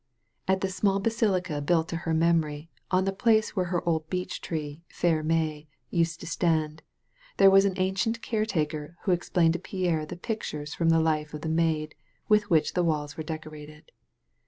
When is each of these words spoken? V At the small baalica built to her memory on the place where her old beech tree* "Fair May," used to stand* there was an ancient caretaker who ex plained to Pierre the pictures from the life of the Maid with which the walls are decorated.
V 0.47 0.53
At 0.55 0.61
the 0.61 0.67
small 0.69 0.99
baalica 0.99 1.63
built 1.63 1.87
to 1.89 1.95
her 1.95 2.13
memory 2.15 2.71
on 2.89 3.05
the 3.05 3.11
place 3.11 3.55
where 3.55 3.67
her 3.67 3.87
old 3.87 4.09
beech 4.09 4.41
tree* 4.41 4.81
"Fair 4.89 5.21
May," 5.21 5.67
used 5.91 6.19
to 6.21 6.25
stand* 6.25 6.81
there 7.37 7.51
was 7.51 7.65
an 7.65 7.75
ancient 7.77 8.19
caretaker 8.23 8.97
who 9.03 9.11
ex 9.11 9.29
plained 9.29 9.53
to 9.53 9.59
Pierre 9.59 10.07
the 10.07 10.15
pictures 10.17 10.73
from 10.73 10.89
the 10.89 10.99
life 10.99 11.35
of 11.35 11.41
the 11.41 11.49
Maid 11.49 11.93
with 12.27 12.49
which 12.49 12.73
the 12.73 12.83
walls 12.83 13.15
are 13.19 13.21
decorated. 13.21 13.91